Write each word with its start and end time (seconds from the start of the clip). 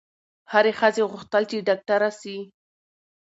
هري 0.51 0.71
ښځي 0.79 1.01
غوښتل 1.11 1.43
چي 1.49 1.57
ډاکټره 1.67 2.09
سي 2.21 2.37